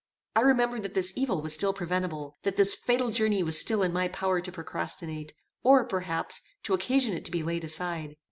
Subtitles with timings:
[0.35, 3.83] I remembered that this evil was still preventable; that this fatal journey it was still
[3.83, 8.15] in my power to procrastinate, or, perhaps, to occasion it to be laid aside.